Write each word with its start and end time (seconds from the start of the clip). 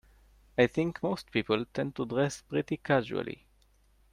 I 0.57 0.65
think 0.65 1.03
most 1.03 1.29
people 1.29 1.63
tend 1.65 1.95
to 1.97 2.07
dress 2.07 2.41
pretty 2.41 2.77
casually. 2.77 3.45